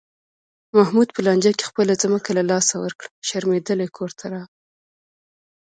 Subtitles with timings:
[0.77, 4.57] محمود په لانجه کې خپله ځمکه له لاسه ورکړه، شرمېدلی کورته راغی.